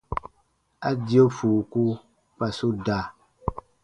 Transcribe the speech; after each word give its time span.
A 0.87 0.89
dio 1.05 1.25
fuuku 1.35 1.83
kpa 2.35 2.47
su 2.57 2.67
da. 2.85 2.99